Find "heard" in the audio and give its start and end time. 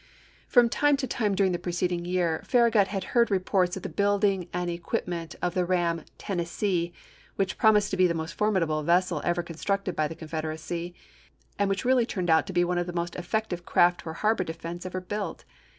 3.13-3.29